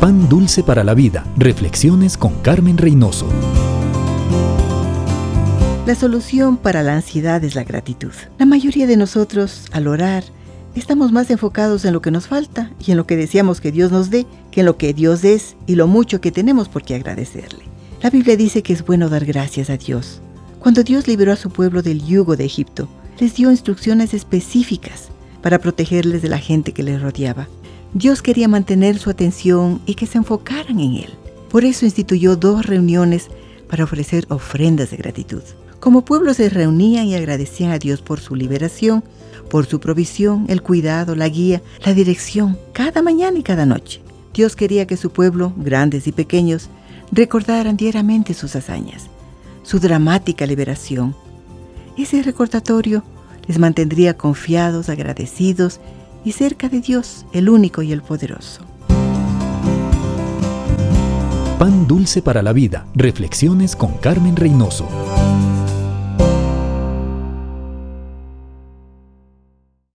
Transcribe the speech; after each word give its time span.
Pan 0.00 0.28
Dulce 0.28 0.62
para 0.62 0.84
la 0.84 0.94
Vida. 0.94 1.26
Reflexiones 1.36 2.16
con 2.16 2.32
Carmen 2.42 2.78
Reynoso. 2.78 3.26
La 5.86 5.96
solución 5.96 6.56
para 6.56 6.84
la 6.84 6.94
ansiedad 6.94 7.42
es 7.42 7.56
la 7.56 7.64
gratitud. 7.64 8.12
La 8.38 8.46
mayoría 8.46 8.86
de 8.86 8.96
nosotros, 8.96 9.64
al 9.72 9.88
orar, 9.88 10.22
estamos 10.76 11.10
más 11.10 11.32
enfocados 11.32 11.84
en 11.84 11.92
lo 11.92 12.00
que 12.00 12.12
nos 12.12 12.28
falta 12.28 12.70
y 12.78 12.92
en 12.92 12.96
lo 12.96 13.08
que 13.08 13.16
deseamos 13.16 13.60
que 13.60 13.72
Dios 13.72 13.90
nos 13.90 14.08
dé 14.08 14.24
que 14.52 14.60
en 14.60 14.66
lo 14.66 14.76
que 14.76 14.94
Dios 14.94 15.24
es 15.24 15.56
y 15.66 15.74
lo 15.74 15.88
mucho 15.88 16.20
que 16.20 16.30
tenemos 16.30 16.68
por 16.68 16.84
qué 16.84 16.94
agradecerle. 16.94 17.64
La 18.00 18.10
Biblia 18.10 18.36
dice 18.36 18.62
que 18.62 18.74
es 18.74 18.86
bueno 18.86 19.08
dar 19.08 19.24
gracias 19.24 19.68
a 19.68 19.78
Dios. 19.78 20.20
Cuando 20.60 20.84
Dios 20.84 21.08
liberó 21.08 21.32
a 21.32 21.36
su 21.36 21.50
pueblo 21.50 21.82
del 21.82 22.06
yugo 22.06 22.36
de 22.36 22.44
Egipto, 22.44 22.88
les 23.18 23.34
dio 23.34 23.50
instrucciones 23.50 24.14
específicas 24.14 25.08
para 25.42 25.58
protegerles 25.58 26.22
de 26.22 26.28
la 26.28 26.38
gente 26.38 26.72
que 26.72 26.84
les 26.84 27.02
rodeaba. 27.02 27.48
Dios 27.94 28.20
quería 28.20 28.48
mantener 28.48 28.98
su 28.98 29.10
atención 29.10 29.80
y 29.86 29.94
que 29.94 30.06
se 30.06 30.18
enfocaran 30.18 30.78
en 30.78 30.96
Él. 30.96 31.14
Por 31.50 31.64
eso 31.64 31.86
instituyó 31.86 32.36
dos 32.36 32.66
reuniones 32.66 33.28
para 33.68 33.84
ofrecer 33.84 34.26
ofrendas 34.28 34.90
de 34.90 34.98
gratitud. 34.98 35.42
Como 35.80 36.04
pueblo 36.04 36.34
se 36.34 36.48
reunían 36.50 37.06
y 37.06 37.14
agradecían 37.14 37.70
a 37.70 37.78
Dios 37.78 38.02
por 38.02 38.20
su 38.20 38.34
liberación, 38.34 39.04
por 39.48 39.66
su 39.66 39.80
provisión, 39.80 40.44
el 40.48 40.60
cuidado, 40.60 41.14
la 41.14 41.28
guía, 41.28 41.62
la 41.84 41.94
dirección, 41.94 42.58
cada 42.72 43.00
mañana 43.00 43.38
y 43.38 43.42
cada 43.42 43.64
noche. 43.64 44.02
Dios 44.34 44.54
quería 44.54 44.86
que 44.86 44.96
su 44.96 45.10
pueblo, 45.10 45.52
grandes 45.56 46.06
y 46.06 46.12
pequeños, 46.12 46.68
recordaran 47.10 47.76
diariamente 47.76 48.34
sus 48.34 48.54
hazañas, 48.54 49.06
su 49.62 49.78
dramática 49.78 50.46
liberación. 50.46 51.14
Ese 51.96 52.22
recordatorio 52.22 53.02
les 53.46 53.58
mantendría 53.58 54.16
confiados, 54.16 54.90
agradecidos 54.90 55.80
y 56.28 56.32
cerca 56.32 56.68
de 56.68 56.82
Dios, 56.82 57.24
el 57.32 57.48
único 57.48 57.80
y 57.80 57.90
el 57.90 58.02
poderoso. 58.02 58.60
Pan 61.58 61.86
dulce 61.86 62.20
para 62.20 62.42
la 62.42 62.52
vida. 62.52 62.86
Reflexiones 62.94 63.74
con 63.74 63.94
Carmen 63.94 64.36
Reynoso. 64.36 64.86